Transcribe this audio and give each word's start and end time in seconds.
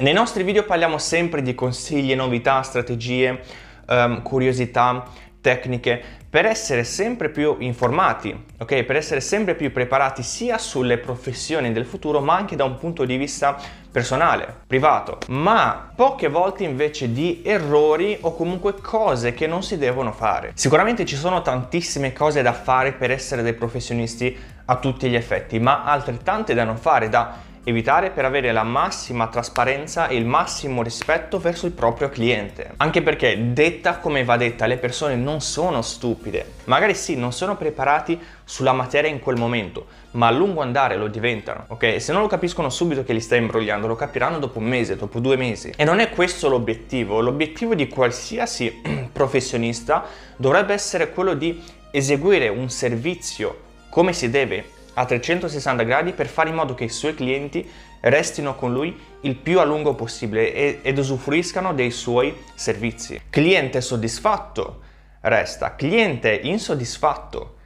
Nei 0.00 0.14
nostri 0.14 0.44
video 0.44 0.64
parliamo 0.64 0.96
sempre 0.96 1.42
di 1.42 1.54
consigli, 1.54 2.14
novità, 2.14 2.62
strategie, 2.62 3.38
um, 3.86 4.22
curiosità, 4.22 5.04
tecniche 5.42 6.02
per 6.30 6.46
essere 6.46 6.84
sempre 6.84 7.28
più 7.28 7.56
informati, 7.58 8.34
ok? 8.58 8.84
Per 8.84 8.96
essere 8.96 9.20
sempre 9.20 9.54
più 9.54 9.70
preparati 9.70 10.22
sia 10.22 10.56
sulle 10.56 10.96
professioni 10.96 11.70
del 11.72 11.84
futuro, 11.84 12.20
ma 12.20 12.34
anche 12.34 12.56
da 12.56 12.64
un 12.64 12.78
punto 12.78 13.04
di 13.04 13.18
vista 13.18 13.58
personale, 13.92 14.60
privato. 14.66 15.18
Ma 15.28 15.92
poche 15.94 16.28
volte 16.28 16.64
invece 16.64 17.12
di 17.12 17.42
errori 17.44 18.16
o 18.22 18.34
comunque 18.34 18.80
cose 18.80 19.34
che 19.34 19.46
non 19.46 19.62
si 19.62 19.76
devono 19.76 20.12
fare. 20.12 20.52
Sicuramente 20.54 21.04
ci 21.04 21.16
sono 21.16 21.42
tantissime 21.42 22.14
cose 22.14 22.40
da 22.40 22.54
fare 22.54 22.92
per 22.92 23.10
essere 23.10 23.42
dei 23.42 23.54
professionisti 23.54 24.34
a 24.64 24.76
tutti 24.76 25.10
gli 25.10 25.16
effetti, 25.16 25.58
ma 25.58 25.84
altrettante 25.84 26.54
da 26.54 26.64
non 26.64 26.78
fare, 26.78 27.10
da 27.10 27.48
evitare 27.64 28.10
per 28.10 28.24
avere 28.24 28.52
la 28.52 28.62
massima 28.62 29.28
trasparenza 29.28 30.08
e 30.08 30.16
il 30.16 30.24
massimo 30.24 30.82
rispetto 30.82 31.38
verso 31.38 31.66
il 31.66 31.72
proprio 31.72 32.08
cliente. 32.08 32.72
Anche 32.78 33.02
perché 33.02 33.52
detta 33.52 33.98
come 33.98 34.24
va 34.24 34.36
detta, 34.36 34.66
le 34.66 34.78
persone 34.78 35.16
non 35.16 35.40
sono 35.40 35.82
stupide. 35.82 36.54
Magari 36.64 36.94
sì, 36.94 37.16
non 37.16 37.32
sono 37.32 37.56
preparati 37.56 38.18
sulla 38.44 38.72
materia 38.72 39.10
in 39.10 39.20
quel 39.20 39.36
momento, 39.36 39.86
ma 40.12 40.28
a 40.28 40.30
lungo 40.30 40.62
andare 40.62 40.96
lo 40.96 41.08
diventano, 41.08 41.64
ok? 41.68 42.00
Se 42.00 42.12
non 42.12 42.22
lo 42.22 42.28
capiscono 42.28 42.70
subito 42.70 43.04
che 43.04 43.12
li 43.12 43.20
stai 43.20 43.38
imbrogliando, 43.38 43.86
lo 43.86 43.96
capiranno 43.96 44.38
dopo 44.38 44.58
un 44.58 44.64
mese, 44.64 44.96
dopo 44.96 45.20
due 45.20 45.36
mesi. 45.36 45.72
E 45.76 45.84
non 45.84 46.00
è 46.00 46.10
questo 46.10 46.48
l'obiettivo. 46.48 47.20
L'obiettivo 47.20 47.74
di 47.74 47.88
qualsiasi 47.88 48.80
professionista 49.12 50.04
dovrebbe 50.36 50.72
essere 50.72 51.12
quello 51.12 51.34
di 51.34 51.62
eseguire 51.90 52.48
un 52.48 52.70
servizio 52.70 53.68
come 53.90 54.12
si 54.12 54.30
deve 54.30 54.78
a 54.94 55.04
360 55.04 55.82
gradi 55.84 56.12
per 56.12 56.26
fare 56.26 56.48
in 56.48 56.54
modo 56.54 56.74
che 56.74 56.84
i 56.84 56.88
suoi 56.88 57.14
clienti 57.14 57.68
restino 58.00 58.54
con 58.54 58.72
lui 58.72 58.98
il 59.22 59.36
più 59.36 59.60
a 59.60 59.64
lungo 59.64 59.94
possibile 59.94 60.82
ed 60.82 60.98
usufruiscano 60.98 61.74
dei 61.74 61.90
suoi 61.90 62.34
servizi. 62.54 63.20
Cliente 63.28 63.80
soddisfatto 63.80 64.80
resta, 65.20 65.74
cliente 65.74 66.32
insoddisfatto 66.32 67.56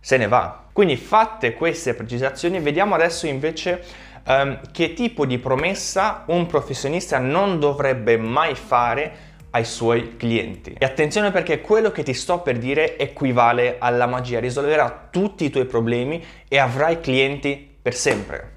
se 0.00 0.16
ne 0.16 0.28
va. 0.28 0.66
Quindi 0.72 0.96
fatte 0.96 1.54
queste 1.54 1.94
precisazioni 1.94 2.60
vediamo 2.60 2.94
adesso 2.94 3.26
invece 3.26 3.82
um, 4.26 4.60
che 4.70 4.92
tipo 4.92 5.26
di 5.26 5.38
promessa 5.38 6.24
un 6.26 6.46
professionista 6.46 7.18
non 7.18 7.58
dovrebbe 7.58 8.16
mai 8.16 8.54
fare 8.54 9.26
ai 9.50 9.64
suoi 9.64 10.16
clienti. 10.16 10.74
E 10.78 10.84
attenzione 10.84 11.30
perché 11.30 11.60
quello 11.60 11.90
che 11.90 12.02
ti 12.02 12.14
sto 12.14 12.40
per 12.40 12.58
dire 12.58 12.98
equivale 12.98 13.76
alla 13.78 14.06
magia, 14.06 14.40
risolverà 14.40 15.08
tutti 15.10 15.44
i 15.44 15.50
tuoi 15.50 15.64
problemi 15.64 16.24
e 16.46 16.58
avrai 16.58 17.00
clienti 17.00 17.76
per 17.80 17.94
sempre. 17.94 18.52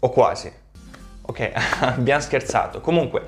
O 0.00 0.10
quasi. 0.10 0.52
Ok, 1.22 1.50
abbiamo 1.80 2.20
scherzato. 2.20 2.80
Comunque, 2.80 3.22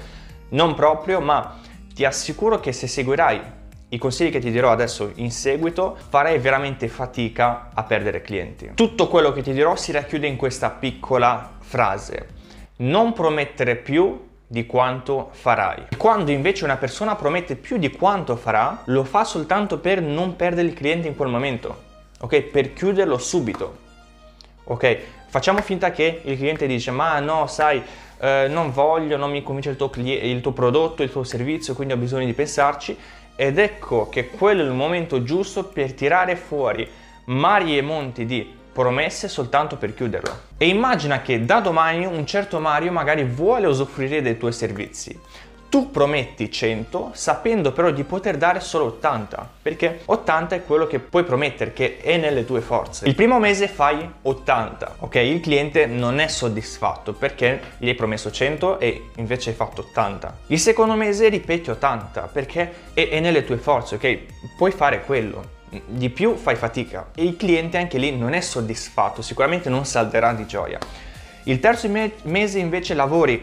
non 0.51 0.75
proprio, 0.75 1.21
ma 1.21 1.59
ti 1.95 2.05
assicuro 2.05 2.61
che 2.61 2.73
se 2.73 2.87
seguirai 2.87 3.55
i 3.89 3.99
consigli 3.99 4.31
che 4.31 4.41
ti 4.41 4.51
dirò 4.51 4.73
adesso 4.73 5.13
in 5.15 5.31
seguito 5.31 5.97
farai 6.09 6.39
veramente 6.39 6.89
fatica 6.89 7.71
a 7.73 7.85
perdere 7.85 8.21
clienti. 8.21 8.73
Tutto 8.75 9.07
quello 9.07 9.33
che 9.33 9.43
ti 9.43 9.53
dirò 9.53 9.77
si 9.77 9.93
racchiude 9.93 10.27
in 10.27 10.37
questa 10.37 10.71
piccola 10.71 11.53
frase. 11.61 12.35
Non 12.79 13.13
promettere 13.13 13.77
più 13.77 14.26
di 14.47 14.67
quanto 14.67 15.31
farai. 15.33 15.87
Quando 15.97 16.31
invece 16.31 16.65
una 16.65 16.77
persona 16.77 17.17
promette 17.17 17.57
più 17.57 17.79
di 17.79 17.91
quanto 17.91 18.37
farà, 18.37 18.83
lo 18.87 19.05
fa 19.05 19.25
soltanto 19.25 19.79
per 19.79 20.01
non 20.01 20.37
perdere 20.37 20.69
il 20.69 20.75
cliente 20.75 21.09
in 21.09 21.17
quel 21.17 21.29
momento, 21.29 21.83
ok? 22.21 22.43
Per 22.43 22.73
chiuderlo 22.73 23.19
subito, 23.19 23.77
ok? 24.65 24.99
Facciamo 25.29 25.61
finta 25.61 25.91
che 25.91 26.21
il 26.25 26.37
cliente 26.37 26.67
dice 26.67 26.91
ma 26.91 27.19
no, 27.19 27.47
sai, 27.47 27.83
eh, 28.19 28.47
non 28.49 28.71
voglio, 28.71 29.17
non 29.17 29.31
mi 29.31 29.43
convince 29.43 29.71
il 29.71 29.77
tuo, 29.77 29.91
il 29.97 30.41
tuo 30.41 30.53
prodotto, 30.53 31.03
il 31.03 31.11
tuo 31.11 31.25
servizio, 31.25 31.75
quindi 31.75 31.95
ho 31.95 31.99
bisogno 31.99 32.27
di 32.27 32.33
pensarci 32.33 32.97
ed 33.35 33.59
ecco 33.59 34.09
che 34.09 34.29
quello 34.29 34.63
è 34.63 34.65
il 34.65 34.73
momento 34.73 35.23
giusto 35.23 35.65
per 35.65 35.93
tirare 35.93 36.37
fuori 36.37 36.89
mari 37.27 37.77
e 37.77 37.83
monti 37.83 38.25
di 38.25 38.55
promesse 38.77 39.27
soltanto 39.29 39.77
per 39.77 39.95
chiuderlo. 39.95 40.39
E 40.59 40.69
immagina 40.69 41.23
che 41.23 41.47
da 41.47 41.61
domani 41.61 42.05
un 42.05 42.27
certo 42.27 42.61
Mario 42.61 42.93
magari 42.93 43.25
vuole 43.25 43.67
usufruire 43.67 44.21
dei 44.21 44.37
tuoi 44.37 44.53
servizi. 44.53 45.19
Tu 45.71 45.91
prometti 45.91 46.51
100 46.51 47.11
sapendo 47.15 47.73
però 47.73 47.91
di 47.91 48.05
poter 48.05 48.37
dare 48.37 48.61
solo 48.61 48.85
80, 48.85 49.51
perché 49.63 50.03
80 50.05 50.57
è 50.57 50.65
quello 50.65 50.87
che 50.87 50.99
puoi 50.99 51.25
promettere, 51.25 51.73
che 51.73 51.99
è 52.01 52.19
nelle 52.19 52.45
tue 52.45 52.61
forze. 52.61 53.09
Il 53.09 53.15
primo 53.15 53.39
mese 53.39 53.67
fai 53.67 54.09
80, 54.23 54.97
ok? 54.99 55.15
Il 55.17 55.41
cliente 55.41 55.87
non 55.87 56.21
è 56.21 56.29
soddisfatto 56.29 57.15
perché 57.15 57.61
gli 57.79 57.89
hai 57.89 57.95
promesso 57.95 58.31
100 58.31 58.79
e 58.79 59.09
invece 59.17 59.51
hai 59.51 59.57
fatto 59.57 59.81
80. 59.89 60.39
Il 60.49 60.61
secondo 60.61 60.95
mese 60.95 61.29
ripeti 61.29 61.71
80 61.71 62.29
perché 62.31 62.73
è, 62.93 63.09
è 63.09 63.21
nelle 63.21 63.45
tue 63.45 63.57
forze, 63.57 63.95
ok? 63.95 64.19
Puoi 64.57 64.71
fare 64.71 65.03
quello 65.03 65.55
di 65.87 66.11
più 66.11 66.37
fai 66.37 66.57
fatica 66.57 67.11
e 67.15 67.25
il 67.25 67.37
cliente 67.37 67.79
anche 67.79 67.99
lì 67.99 68.17
non 68.17 68.33
è 68.33 68.41
soddisfatto, 68.41 69.23
sicuramente 69.23 69.69
non 69.69 69.85
salderà 69.85 70.33
di 70.33 70.47
gioia. 70.47 70.79
Il 71.45 71.61
terzo 71.61 71.89
me- 71.89 72.13
mese 72.23 72.59
invece 72.59 72.95
lavori 72.95 73.43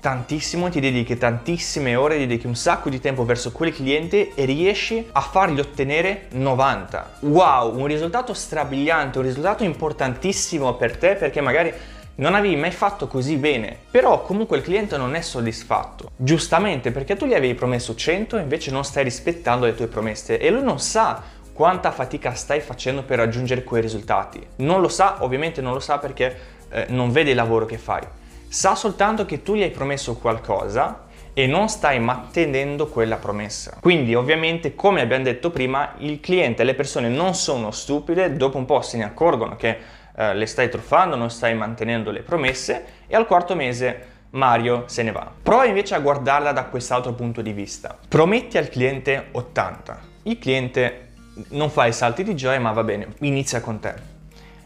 tantissimo, 0.00 0.68
ti 0.68 0.80
dedichi 0.80 1.16
tantissime 1.18 1.96
ore, 1.96 2.18
dedichi 2.18 2.46
un 2.46 2.54
sacco 2.54 2.88
di 2.88 3.00
tempo 3.00 3.24
verso 3.24 3.52
quel 3.52 3.74
cliente 3.74 4.34
e 4.34 4.44
riesci 4.44 5.04
a 5.12 5.20
fargli 5.20 5.58
ottenere 5.58 6.26
90. 6.32 7.18
Wow, 7.20 7.76
un 7.76 7.86
risultato 7.86 8.32
strabiliante, 8.32 9.18
un 9.18 9.24
risultato 9.24 9.64
importantissimo 9.64 10.74
per 10.74 10.96
te 10.96 11.14
perché 11.14 11.40
magari 11.40 11.72
non 12.16 12.34
avevi 12.34 12.56
mai 12.56 12.72
fatto 12.72 13.06
così 13.06 13.36
bene, 13.36 13.76
però 13.90 14.22
comunque 14.22 14.56
il 14.56 14.62
cliente 14.64 14.96
non 14.96 15.14
è 15.14 15.20
soddisfatto. 15.20 16.10
Giustamente 16.16 16.90
perché 16.90 17.16
tu 17.16 17.26
gli 17.26 17.34
avevi 17.34 17.54
promesso 17.54 17.94
100 17.94 18.38
e 18.38 18.42
invece 18.42 18.70
non 18.70 18.84
stai 18.84 19.04
rispettando 19.04 19.66
le 19.66 19.74
tue 19.74 19.86
promesse 19.86 20.38
e 20.38 20.50
lui 20.50 20.62
non 20.62 20.80
sa 20.80 21.22
quanta 21.58 21.90
fatica 21.90 22.34
stai 22.34 22.60
facendo 22.60 23.02
per 23.02 23.18
raggiungere 23.18 23.64
quei 23.64 23.82
risultati. 23.82 24.40
Non 24.58 24.80
lo 24.80 24.86
sa, 24.86 25.16
ovviamente 25.24 25.60
non 25.60 25.72
lo 25.72 25.80
sa 25.80 25.98
perché 25.98 26.38
eh, 26.70 26.86
non 26.90 27.10
vede 27.10 27.30
il 27.30 27.36
lavoro 27.36 27.66
che 27.66 27.78
fai. 27.78 28.00
Sa 28.46 28.76
soltanto 28.76 29.26
che 29.26 29.42
tu 29.42 29.56
gli 29.56 29.62
hai 29.62 29.72
promesso 29.72 30.14
qualcosa 30.14 31.06
e 31.34 31.48
non 31.48 31.68
stai 31.68 31.98
mantenendo 31.98 32.86
quella 32.86 33.16
promessa. 33.16 33.78
Quindi 33.80 34.14
ovviamente, 34.14 34.76
come 34.76 35.00
abbiamo 35.00 35.24
detto 35.24 35.50
prima, 35.50 35.94
il 35.96 36.20
cliente 36.20 36.62
e 36.62 36.64
le 36.64 36.74
persone 36.74 37.08
non 37.08 37.34
sono 37.34 37.72
stupide, 37.72 38.36
dopo 38.36 38.56
un 38.56 38.64
po' 38.64 38.80
se 38.80 38.96
ne 38.96 39.02
accorgono 39.02 39.56
che 39.56 39.78
eh, 40.16 40.34
le 40.34 40.46
stai 40.46 40.70
truffando, 40.70 41.16
non 41.16 41.28
stai 41.28 41.56
mantenendo 41.56 42.12
le 42.12 42.20
promesse 42.20 42.84
e 43.08 43.16
al 43.16 43.26
quarto 43.26 43.56
mese 43.56 44.06
Mario 44.30 44.84
se 44.86 45.02
ne 45.02 45.10
va. 45.10 45.28
Prova 45.42 45.64
invece 45.64 45.96
a 45.96 45.98
guardarla 45.98 46.52
da 46.52 46.66
quest'altro 46.66 47.14
punto 47.14 47.42
di 47.42 47.50
vista. 47.50 47.98
Prometti 48.08 48.58
al 48.58 48.68
cliente 48.68 49.30
80. 49.32 50.00
Il 50.22 50.38
cliente 50.38 51.07
non 51.50 51.70
fai 51.70 51.92
salti 51.92 52.22
di 52.22 52.34
gioia, 52.34 52.60
ma 52.60 52.72
va 52.72 52.84
bene, 52.84 53.08
inizia 53.20 53.60
con 53.60 53.78
te. 53.78 53.94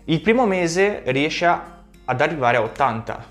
Il 0.05 0.21
primo 0.21 0.47
mese 0.47 1.03
riesce 1.07 1.47
ad 1.47 2.21
arrivare 2.21 2.57
a 2.57 2.63
80. 2.63 3.25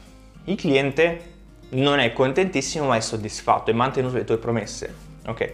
Il 0.46 0.56
cliente 0.56 1.29
non 1.69 2.00
è 2.00 2.13
contentissimo, 2.13 2.88
ma 2.88 2.96
è 2.96 3.02
soddisfatto 3.02 3.72
e 3.72 3.74
mantenuto 3.74 4.16
le 4.16 4.24
tue 4.24 4.38
promesse. 4.38 4.94
Ok. 5.28 5.53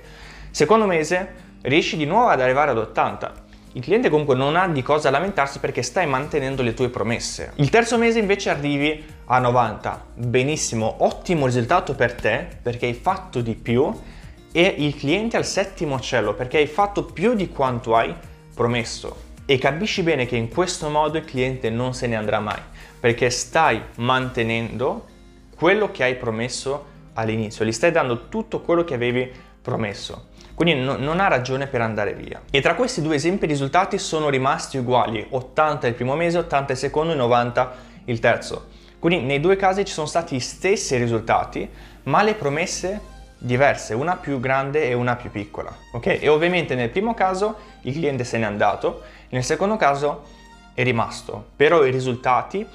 Secondo 0.52 0.86
mese 0.86 1.46
riesci 1.62 1.98
di 1.98 2.06
nuovo 2.06 2.28
ad 2.28 2.42
arrivare 2.42 2.72
ad 2.72 2.78
80. 2.78 3.46
Il 3.74 3.84
cliente 3.84 4.10
comunque 4.10 4.36
non 4.36 4.56
ha 4.56 4.68
di 4.68 4.82
cosa 4.82 5.10
lamentarsi 5.10 5.60
perché 5.60 5.84
stai 5.84 6.08
mantenendo 6.08 6.64
le 6.64 6.74
tue 6.74 6.90
promesse. 6.90 7.52
Il 7.56 7.70
terzo 7.70 7.98
mese 7.98 8.18
invece 8.18 8.50
arrivi 8.50 9.04
a 9.26 9.40
90. 9.40 10.06
Benissimo, 10.16 10.96
ottimo 11.00 11.46
risultato 11.46 11.94
per 11.94 12.14
te 12.14 12.48
perché 12.62 12.88
hai 12.88 12.94
fatto 12.94 13.42
di 13.42 13.54
più 13.54 13.94
e 14.52 14.76
il 14.78 14.96
cliente 14.96 15.38
al 15.38 15.46
settimo 15.46 16.00
cielo 16.00 16.34
perché 16.34 16.58
hai 16.58 16.68
fatto 16.68 17.06
più 17.06 17.34
di 17.34 17.50
quanto 17.50 17.96
hai 17.96 18.14
promesso. 18.54 19.26
E 19.46 19.58
capisci 19.58 20.04
bene 20.04 20.26
che 20.26 20.36
in 20.36 20.50
questo 20.50 20.90
modo 20.90 21.18
il 21.18 21.26
cliente 21.26 21.70
non 21.70 21.94
se 21.94 22.08
ne 22.08 22.16
andrà 22.16 22.40
mai 22.40 22.60
perché 23.00 23.30
stai 23.30 23.82
mantenendo 23.96 25.06
quello 25.56 25.92
che 25.92 26.04
hai 26.04 26.16
promesso 26.16 26.96
all'inizio, 27.14 27.66
gli 27.66 27.72
stai 27.72 27.92
dando 27.92 28.28
tutto 28.30 28.62
quello 28.62 28.84
che 28.84 28.94
avevi 28.94 29.32
promesso. 29.62 30.30
Quindi 30.54 30.82
no, 30.82 30.98
non 30.98 31.20
ha 31.20 31.28
ragione 31.28 31.68
per 31.68 31.82
andare 31.82 32.14
via. 32.14 32.42
E 32.50 32.62
tra 32.62 32.76
questi 32.76 33.02
due 33.02 33.16
esempi 33.16 33.46
i 33.46 33.48
risultati 33.48 33.98
sono 33.98 34.30
rimasti 34.30 34.78
uguali, 34.78 35.26
80 35.30 35.88
il 35.88 35.94
primo 35.94 36.16
mese, 36.16 36.40
80 36.40 36.72
il 36.72 36.78
secondo 36.78 37.14
e 37.14 37.16
90 37.16 37.76
il 38.06 38.20
terzo. 38.20 38.68
Quindi 39.00 39.26
nei 39.26 39.40
due 39.40 39.56
casi 39.56 39.86
ci 39.86 39.94
sono 39.94 40.08
stati 40.08 40.36
gli 40.36 40.40
stessi 40.40 40.98
risultati, 40.98 41.70
ma 42.04 42.24
le 42.24 42.34
promesse 42.34 43.00
diverse, 43.38 43.94
una 43.94 44.16
più 44.16 44.40
grande 44.40 44.90
e 44.90 44.94
una 44.94 45.16
più 45.16 45.30
piccola. 45.30 45.76
Ok? 45.92 46.18
E 46.20 46.28
ovviamente 46.28 46.76
nel 46.76 46.90
primo 46.90 47.14
caso 47.14 47.56
il 47.82 47.94
cliente 47.94 48.24
se 48.24 48.38
n'è 48.38 48.46
andato, 48.46 49.04
nel 49.30 49.44
secondo 49.44 49.76
caso 49.76 50.24
è 50.74 50.84
rimasto. 50.84 51.50
Però 51.56 51.86
i 51.86 51.92
risultati, 51.92 52.66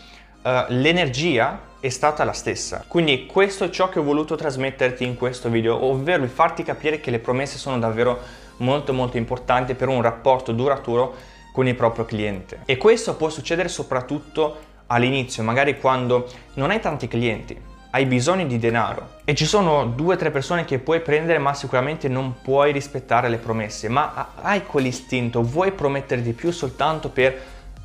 uh, 0.42 0.50
l'energia 0.68 1.70
è 1.80 1.88
stata 1.88 2.24
la 2.24 2.32
stessa. 2.32 2.84
Quindi 2.86 3.26
questo 3.26 3.64
è 3.64 3.70
ciò 3.70 3.88
che 3.88 3.98
ho 3.98 4.02
voluto 4.02 4.36
trasmetterti 4.36 5.04
in 5.04 5.16
questo 5.16 5.48
video, 5.48 5.84
ovvero 5.84 6.24
farti 6.26 6.62
capire 6.62 7.00
che 7.00 7.10
le 7.10 7.18
promesse 7.18 7.58
sono 7.58 7.78
davvero 7.78 8.20
molto 8.58 8.92
molto 8.92 9.16
importanti 9.16 9.74
per 9.74 9.88
un 9.88 10.00
rapporto 10.02 10.52
duraturo 10.52 11.14
con 11.52 11.66
il 11.66 11.74
proprio 11.74 12.04
cliente. 12.04 12.60
E 12.64 12.76
questo 12.76 13.16
può 13.16 13.28
succedere 13.28 13.68
soprattutto 13.68 14.70
all'inizio, 14.86 15.42
magari 15.42 15.78
quando 15.78 16.30
non 16.54 16.70
hai 16.70 16.80
tanti 16.80 17.08
clienti, 17.08 17.60
hai 17.94 18.06
bisogno 18.06 18.46
di 18.46 18.58
denaro 18.58 19.20
e 19.24 19.34
ci 19.34 19.44
sono 19.44 19.84
due 19.84 20.14
o 20.14 20.18
tre 20.18 20.30
persone 20.30 20.64
che 20.64 20.78
puoi 20.78 21.00
prendere 21.00 21.38
ma 21.38 21.52
sicuramente 21.52 22.08
non 22.08 22.40
puoi 22.40 22.72
rispettare 22.72 23.28
le 23.28 23.36
promesse, 23.36 23.88
ma 23.88 24.30
hai 24.40 24.64
quell'istinto, 24.64 25.42
vuoi 25.42 25.72
promettere 25.72 26.22
di 26.22 26.32
più 26.32 26.50
soltanto 26.52 27.10
per 27.10 27.38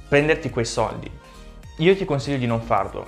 prenderti 0.08 0.50
quei 0.50 0.64
soldi. 0.64 1.12
Io 1.80 1.96
ti 1.96 2.06
consiglio 2.06 2.38
di 2.38 2.46
non 2.46 2.62
farlo. 2.62 3.06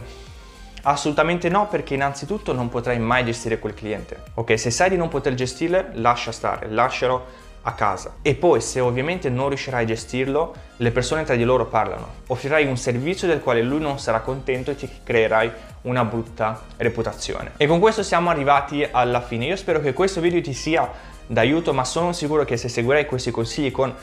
Assolutamente 0.84 1.48
no, 1.48 1.68
perché 1.68 1.94
innanzitutto 1.94 2.54
non 2.54 2.68
potrai 2.68 3.00
mai 3.00 3.24
gestire 3.24 3.60
quel 3.60 3.74
cliente. 3.74 4.24
Ok, 4.34 4.60
se 4.60 4.69
sai 4.69 4.90
di 4.90 4.98
non 4.98 5.07
poter 5.07 5.34
gestirle, 5.34 5.92
lascia 5.94 6.34
stare, 6.34 6.69
lascialo 6.69 7.48
a 7.61 7.73
casa. 7.73 8.15
E 8.21 8.35
poi, 8.35 8.61
se 8.61 8.79
ovviamente 8.79 9.29
non 9.29 9.50
riuscirai 9.50 9.83
a 9.83 9.88
gestirlo, 9.88 10.56
le 10.77 10.91
persone 10.91 11.23
tra 11.23 11.35
di 11.35 11.44
loro 11.44 11.65
parlano. 11.65 12.07
Offrirai 12.27 12.65
un 12.65 12.77
servizio 12.77 13.27
del 13.27 13.41
quale 13.41 13.61
lui 13.61 13.79
non 13.79 14.00
sarà 14.00 14.21
contento 14.21 14.71
e 14.71 14.75
ti 14.75 14.89
creerai 15.03 15.51
una 15.81 16.03
brutta 16.06 16.61
reputazione. 16.77 17.51
E 17.57 17.67
con 17.67 17.79
questo 17.79 18.03
siamo 18.03 18.29
arrivati 18.29 18.88
alla 18.89 19.21
fine. 19.21 19.45
Io 19.45 19.56
spero 19.56 19.79
che 19.79 19.94
questo 19.94 20.21
video 20.21 20.41
ti 20.41 20.53
sia 20.53 20.89
d'aiuto, 21.27 21.73
ma 21.73 21.83
sono 21.83 22.13
sicuro 22.13 22.45
che 22.45 22.57
se 22.57 22.69
seguirai 22.69 23.06
questi 23.06 23.31
consigli 23.31 23.71
con 23.71 23.94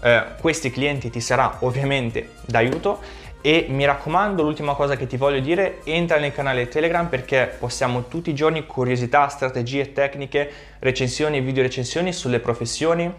eh, 0.00 0.24
questi 0.40 0.70
clienti 0.70 1.10
ti 1.10 1.20
sarà 1.20 1.56
ovviamente 1.60 2.32
d'aiuto. 2.44 3.00
E 3.46 3.66
mi 3.68 3.84
raccomando, 3.84 4.42
l'ultima 4.42 4.72
cosa 4.72 4.96
che 4.96 5.06
ti 5.06 5.18
voglio 5.18 5.38
dire, 5.38 5.80
entra 5.84 6.18
nel 6.18 6.32
canale 6.32 6.66
Telegram 6.68 7.06
perché 7.08 7.54
postiamo 7.58 8.08
tutti 8.08 8.30
i 8.30 8.34
giorni 8.34 8.64
curiosità, 8.64 9.28
strategie, 9.28 9.92
tecniche, 9.92 10.50
recensioni 10.78 11.36
e 11.36 11.40
video 11.42 11.62
recensioni 11.62 12.14
sulle 12.14 12.40
professioni, 12.40 13.12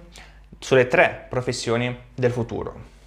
sulle 0.57 0.87
tre 0.87 1.27
professioni 1.29 1.95
del 2.15 2.31
futuro. 2.31 2.94